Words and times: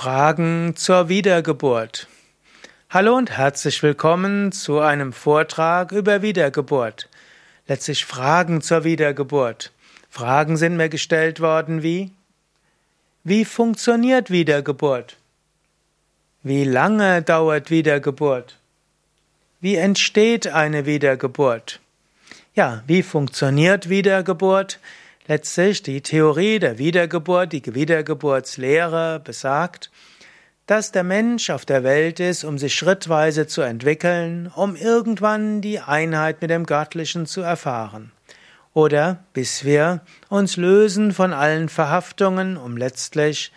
Fragen 0.00 0.76
zur 0.76 1.08
Wiedergeburt. 1.08 2.06
Hallo 2.88 3.16
und 3.16 3.32
herzlich 3.36 3.82
willkommen 3.82 4.52
zu 4.52 4.78
einem 4.78 5.12
Vortrag 5.12 5.90
über 5.90 6.22
Wiedergeburt. 6.22 7.08
Letztlich 7.66 8.04
Fragen 8.04 8.60
zur 8.60 8.84
Wiedergeburt. 8.84 9.72
Fragen 10.08 10.56
sind 10.56 10.76
mir 10.76 10.88
gestellt 10.88 11.40
worden 11.40 11.82
wie 11.82 12.12
Wie 13.24 13.44
funktioniert 13.44 14.30
Wiedergeburt? 14.30 15.16
Wie 16.44 16.62
lange 16.62 17.22
dauert 17.22 17.72
Wiedergeburt? 17.72 18.56
Wie 19.60 19.74
entsteht 19.74 20.46
eine 20.46 20.86
Wiedergeburt? 20.86 21.80
Ja, 22.54 22.84
wie 22.86 23.02
funktioniert 23.02 23.88
Wiedergeburt? 23.88 24.78
Letztlich 25.28 25.82
die 25.82 26.00
Theorie 26.00 26.58
der 26.58 26.78
Wiedergeburt, 26.78 27.52
die 27.52 27.74
Wiedergeburtslehre 27.74 29.20
besagt, 29.22 29.90
dass 30.64 30.90
der 30.90 31.04
Mensch 31.04 31.50
auf 31.50 31.66
der 31.66 31.84
Welt 31.84 32.18
ist, 32.18 32.44
um 32.44 32.56
sich 32.56 32.74
schrittweise 32.74 33.46
zu 33.46 33.60
entwickeln, 33.60 34.50
um 34.56 34.74
irgendwann 34.74 35.60
die 35.60 35.80
Einheit 35.80 36.40
mit 36.40 36.48
dem 36.48 36.64
Göttlichen 36.64 37.26
zu 37.26 37.42
erfahren. 37.42 38.10
Oder 38.72 39.22
bis 39.34 39.66
wir 39.66 40.00
uns 40.30 40.56
lösen 40.56 41.12
von 41.12 41.34
allen 41.34 41.68
Verhaftungen, 41.68 42.56
um 42.56 42.78
letztlich 42.78 43.52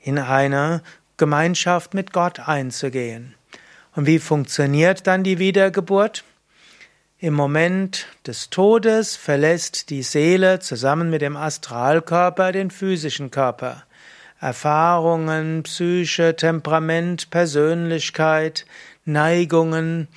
in 0.00 0.18
eine 0.18 0.82
Gemeinschaft 1.16 1.94
mit 1.94 2.12
Gott 2.12 2.40
einzugehen. 2.40 3.36
Und 3.94 4.06
wie 4.06 4.18
funktioniert 4.18 5.06
dann 5.06 5.22
die 5.22 5.38
Wiedergeburt? 5.38 6.24
Im 7.20 7.34
Moment 7.34 8.06
des 8.26 8.50
Todes 8.50 9.14
verlässt 9.14 9.88
die 9.90 10.02
Seele 10.02 10.58
zusammen 10.58 11.10
mit 11.10 11.22
dem 11.22 11.36
Astralkörper 11.36 12.50
den 12.50 12.72
physischen 12.72 13.30
Körper. 13.30 13.84
Erfahrungen, 14.40 15.62
Psyche, 15.62 16.34
Temperament, 16.34 17.30
Persönlichkeit, 17.30 18.66
Neigungen, 19.04 20.08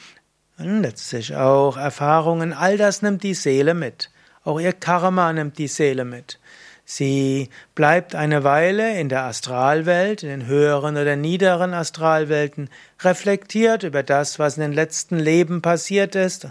letztlich 0.58 1.36
auch 1.36 1.78
Erfahrungen, 1.78 2.52
all 2.52 2.78
das 2.78 3.04
nimmt 3.04 3.22
die 3.22 3.36
Seele 3.36 3.76
mit. 3.76 4.10
Auch 4.44 4.60
ihr 4.60 4.74
Karma 4.74 5.32
nimmt 5.32 5.60
die 5.60 5.68
Seele 5.68 6.04
mit. 6.04 6.40
Sie 6.84 7.50
bleibt 7.76 8.16
eine 8.16 8.44
Weile 8.44 9.00
in 9.00 9.10
der 9.10 9.24
Astralwelt, 9.26 10.24
in 10.24 10.30
den 10.30 10.48
höheren 10.48 10.98
oder 10.98 11.16
niederen 11.16 11.74
Astralwelten, 11.74 12.70
reflektiert 13.02 13.84
über 13.84 14.04
das, 14.04 14.40
was 14.40 14.58
in 14.58 14.64
den 14.64 14.74
letzten 14.74 15.20
Leben 15.20 15.62
passiert 15.62 16.16
ist 16.16 16.48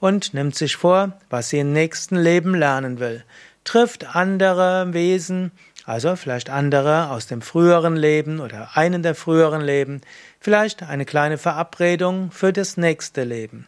und 0.00 0.34
nimmt 0.34 0.54
sich 0.54 0.76
vor, 0.76 1.12
was 1.30 1.48
sie 1.48 1.58
im 1.58 1.72
nächsten 1.72 2.16
Leben 2.16 2.54
lernen 2.54 2.98
will, 2.98 3.24
trifft 3.64 4.14
andere 4.14 4.92
Wesen, 4.92 5.52
also 5.84 6.16
vielleicht 6.16 6.50
andere 6.50 7.10
aus 7.10 7.26
dem 7.26 7.42
früheren 7.42 7.96
Leben 7.96 8.40
oder 8.40 8.70
einen 8.74 9.02
der 9.02 9.14
früheren 9.14 9.60
Leben, 9.60 10.00
vielleicht 10.40 10.82
eine 10.82 11.04
kleine 11.04 11.38
Verabredung 11.38 12.30
für 12.30 12.52
das 12.52 12.76
nächste 12.76 13.24
Leben. 13.24 13.66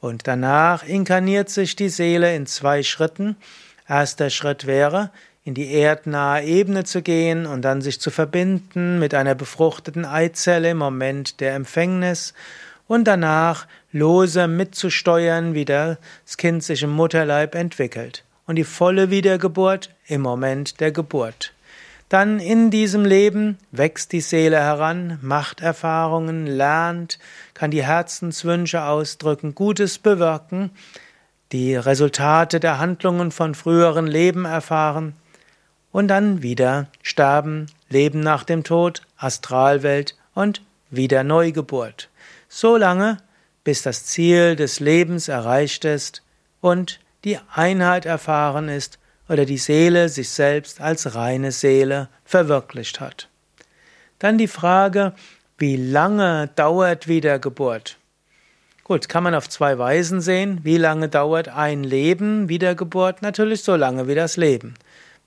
Und 0.00 0.28
danach 0.28 0.84
inkarniert 0.84 1.48
sich 1.48 1.74
die 1.74 1.88
Seele 1.88 2.34
in 2.36 2.46
zwei 2.46 2.82
Schritten. 2.82 3.36
Erster 3.88 4.30
Schritt 4.30 4.66
wäre, 4.66 5.10
in 5.42 5.54
die 5.54 5.72
erdnahe 5.72 6.44
Ebene 6.44 6.84
zu 6.84 7.02
gehen 7.02 7.46
und 7.46 7.62
dann 7.62 7.80
sich 7.80 8.00
zu 8.00 8.10
verbinden 8.10 8.98
mit 8.98 9.14
einer 9.14 9.34
befruchteten 9.34 10.04
Eizelle 10.04 10.70
im 10.70 10.78
Moment 10.78 11.40
der 11.40 11.54
Empfängnis 11.54 12.34
und 12.88 13.04
danach 13.04 13.66
lose 13.92 14.46
mitzusteuern, 14.46 15.54
wie 15.54 15.64
das 15.64 15.98
Kind 16.36 16.62
sich 16.62 16.82
im 16.82 16.90
Mutterleib 16.90 17.54
entwickelt. 17.54 18.24
Und 18.46 18.56
die 18.56 18.64
volle 18.64 19.10
Wiedergeburt 19.10 19.90
im 20.06 20.20
Moment 20.20 20.80
der 20.80 20.92
Geburt. 20.92 21.52
Dann 22.08 22.38
in 22.38 22.70
diesem 22.70 23.04
Leben 23.04 23.58
wächst 23.72 24.12
die 24.12 24.20
Seele 24.20 24.60
heran, 24.60 25.18
macht 25.22 25.60
Erfahrungen, 25.60 26.46
lernt, 26.46 27.18
kann 27.54 27.72
die 27.72 27.84
Herzenswünsche 27.84 28.84
ausdrücken, 28.84 29.56
Gutes 29.56 29.98
bewirken, 29.98 30.70
die 31.50 31.74
Resultate 31.74 32.60
der 32.60 32.78
Handlungen 32.78 33.32
von 33.32 33.56
früheren 33.56 34.06
Leben 34.06 34.44
erfahren 34.44 35.14
und 35.90 36.06
dann 36.06 36.42
wieder 36.42 36.86
sterben, 37.02 37.66
Leben 37.88 38.20
nach 38.20 38.44
dem 38.44 38.62
Tod, 38.62 39.02
Astralwelt 39.16 40.16
und 40.34 40.62
wieder 40.90 41.24
Neugeburt 41.24 42.08
so 42.48 42.76
lange, 42.76 43.18
bis 43.64 43.82
das 43.82 44.04
Ziel 44.04 44.56
des 44.56 44.80
Lebens 44.80 45.28
erreicht 45.28 45.84
ist 45.84 46.22
und 46.60 47.00
die 47.24 47.38
Einheit 47.52 48.06
erfahren 48.06 48.68
ist 48.68 48.98
oder 49.28 49.44
die 49.44 49.58
Seele 49.58 50.08
sich 50.08 50.30
selbst 50.30 50.80
als 50.80 51.14
reine 51.14 51.52
Seele 51.52 52.08
verwirklicht 52.24 53.00
hat. 53.00 53.28
Dann 54.18 54.38
die 54.38 54.48
Frage, 54.48 55.12
wie 55.58 55.76
lange 55.76 56.48
dauert 56.54 57.08
Wiedergeburt? 57.08 57.98
Gut, 58.84 59.08
kann 59.08 59.24
man 59.24 59.34
auf 59.34 59.48
zwei 59.48 59.78
Weisen 59.78 60.20
sehen. 60.20 60.60
Wie 60.62 60.76
lange 60.76 61.08
dauert 61.08 61.48
ein 61.48 61.82
Leben 61.82 62.48
Wiedergeburt? 62.48 63.20
Natürlich 63.20 63.64
so 63.64 63.74
lange 63.74 64.06
wie 64.06 64.14
das 64.14 64.36
Leben. 64.36 64.74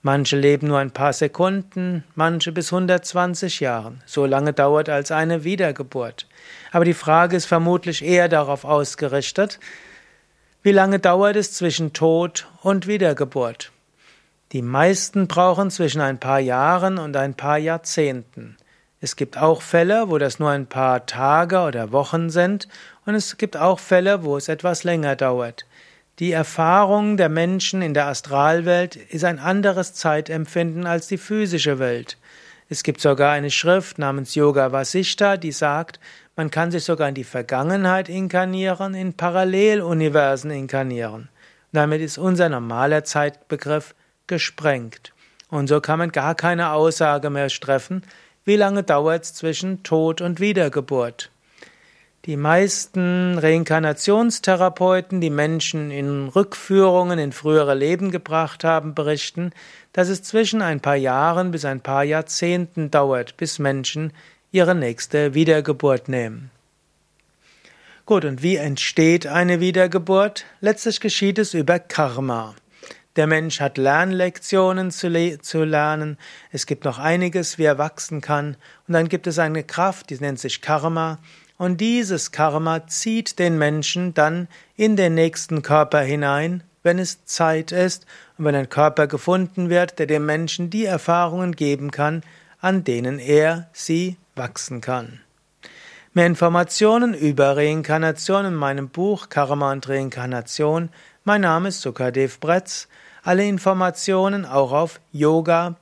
Manche 0.01 0.37
leben 0.37 0.67
nur 0.67 0.79
ein 0.79 0.91
paar 0.91 1.11
Sekunden, 1.11 2.05
manche 2.15 2.53
bis 2.53 2.71
120 2.71 3.59
Jahren. 3.59 4.01
So 4.05 4.25
lange 4.25 4.53
dauert 4.53 4.87
als 4.87 5.11
eine 5.11 5.43
Wiedergeburt. 5.43 6.25
Aber 6.71 6.85
die 6.85 6.93
Frage 6.93 7.35
ist 7.35 7.47
vermutlich 7.47 8.03
eher 8.03 8.29
darauf 8.29 8.63
ausgerichtet, 8.63 9.59
wie 10.61 10.71
lange 10.71 10.99
dauert 10.99 11.35
es 11.35 11.53
zwischen 11.53 11.93
Tod 11.93 12.47
und 12.61 12.87
Wiedergeburt? 12.87 13.71
Die 14.51 14.61
meisten 14.61 15.27
brauchen 15.27 15.69
zwischen 15.69 16.01
ein 16.01 16.19
paar 16.19 16.39
Jahren 16.39 16.97
und 16.97 17.15
ein 17.15 17.33
paar 17.33 17.57
Jahrzehnten. 17.57 18.57
Es 18.99 19.15
gibt 19.15 19.37
auch 19.37 19.61
Fälle, 19.61 20.09
wo 20.09 20.17
das 20.17 20.39
nur 20.39 20.49
ein 20.49 20.65
paar 20.65 21.05
Tage 21.05 21.59
oder 21.61 21.91
Wochen 21.91 22.29
sind, 22.29 22.67
und 23.05 23.15
es 23.15 23.37
gibt 23.37 23.55
auch 23.55 23.79
Fälle, 23.79 24.23
wo 24.23 24.35
es 24.35 24.49
etwas 24.49 24.83
länger 24.83 25.15
dauert. 25.15 25.65
Die 26.19 26.33
Erfahrung 26.33 27.15
der 27.15 27.29
Menschen 27.29 27.81
in 27.81 27.93
der 27.93 28.07
Astralwelt 28.07 28.97
ist 28.97 29.23
ein 29.23 29.39
anderes 29.39 29.93
Zeitempfinden 29.93 30.85
als 30.85 31.07
die 31.07 31.17
physische 31.17 31.79
Welt. 31.79 32.17
Es 32.67 32.83
gibt 32.83 32.99
sogar 32.99 33.31
eine 33.31 33.49
Schrift 33.49 33.99
namens 33.99 34.35
Yoga 34.35 34.73
Vasishta, 34.73 35.37
die 35.37 35.53
sagt, 35.53 35.97
man 36.35 36.51
kann 36.51 36.71
sich 36.71 36.83
sogar 36.83 37.07
in 37.07 37.15
die 37.15 37.23
Vergangenheit 37.23 38.09
inkarnieren, 38.09 38.95
in 38.95 39.13
Paralleluniversen 39.13 40.51
inkarnieren. 40.51 41.29
Damit 41.71 42.01
ist 42.01 42.17
unser 42.17 42.49
normaler 42.49 43.05
Zeitbegriff 43.05 43.95
gesprengt. 44.27 45.13
Und 45.47 45.67
so 45.67 45.79
kann 45.79 45.99
man 45.99 46.11
gar 46.11 46.35
keine 46.35 46.73
Aussage 46.73 47.29
mehr 47.29 47.47
treffen, 47.47 48.03
wie 48.43 48.57
lange 48.57 48.83
dauert 48.83 49.23
es 49.23 49.33
zwischen 49.35 49.83
Tod 49.83 50.19
und 50.19 50.41
Wiedergeburt. 50.41 51.31
Die 52.25 52.35
meisten 52.35 53.37
Reinkarnationstherapeuten, 53.37 55.21
die 55.21 55.29
Menschen 55.29 55.89
in 55.89 56.27
Rückführungen 56.27 57.17
in 57.17 57.31
frühere 57.31 57.75
Leben 57.75 58.11
gebracht 58.11 58.65
haben, 58.65 58.93
berichten, 58.93 59.51
dass 59.93 60.09
es 60.09 60.21
zwischen 60.21 60.61
ein 60.61 60.81
paar 60.81 60.97
Jahren 60.97 61.51
bis 61.51 61.63
ein 61.63 61.79
paar 61.79 62.03
Jahrzehnten 62.03 62.91
dauert, 62.91 63.37
bis 63.37 63.57
Menschen 63.57 64.11
ihre 64.51 64.75
nächste 64.75 65.33
Wiedergeburt 65.33 66.09
nehmen. 66.09 66.51
Gut, 68.05 68.25
und 68.25 68.43
wie 68.43 68.57
entsteht 68.57 69.25
eine 69.25 69.61
Wiedergeburt? 69.61 70.45
Letztlich 70.59 70.99
geschieht 70.99 71.39
es 71.39 71.53
über 71.53 71.79
Karma. 71.79 72.53
Der 73.15 73.27
Mensch 73.27 73.61
hat 73.61 73.77
Lernlektionen 73.77 74.91
zu, 74.91 75.07
le 75.07 75.39
zu, 75.39 75.63
lernen. 75.63 76.17
Es 76.51 76.65
gibt 76.65 76.83
noch 76.85 76.99
einiges, 76.99 77.57
wie 77.57 77.63
er 77.63 77.77
wachsen 77.77 78.19
kann. 78.19 78.57
Und 78.87 78.93
dann 78.93 79.09
gibt 79.09 79.27
es 79.27 79.39
eine 79.39 79.63
Kraft, 79.63 80.09
die 80.09 80.19
nennt 80.19 80.39
sich 80.39 80.61
Karma. 80.61 81.19
Und 81.59 81.81
dieses 81.81 82.31
Karma 82.31 82.87
zieht 82.87 83.37
den 83.37 83.57
Menschen 83.57 84.13
dann 84.13 84.47
in 84.77 84.95
den 84.95 85.13
nächsten 85.13 85.61
Körper 85.61 85.99
hinein, 85.99 86.63
wenn 86.83 86.99
es 86.99 87.25
Zeit 87.25 87.73
ist 87.73 88.05
und 88.37 88.45
wenn 88.45 88.55
ein 88.55 88.69
Körper 88.69 89.07
gefunden 89.07 89.69
wird, 89.69 89.99
der 89.99 90.07
dem 90.07 90.25
Menschen 90.25 90.69
die 90.69 90.85
Erfahrungen 90.85 91.53
geben 91.53 91.91
kann, 91.91 92.23
an 92.61 92.85
denen 92.85 93.19
er 93.19 93.67
sie 93.73 94.15
wachsen 94.35 94.79
kann. 94.79 95.19
Mehr 96.13 96.27
Informationen 96.27 97.13
über 97.13 97.57
Reinkarnation 97.57 98.45
in 98.45 98.55
meinem 98.55 98.87
Buch 98.87 99.27
Karma 99.27 99.73
und 99.73 99.89
Reinkarnation. 99.89 100.87
Mein 101.25 101.41
Name 101.41 101.67
ist 101.67 101.81
Sukadev 101.81 102.39
Bretz. 102.39 102.87
Alle 103.21 103.45
Informationen 103.45 104.45
auch 104.45 104.71
auf 104.71 105.01
yoga-vidya.de 105.11 105.75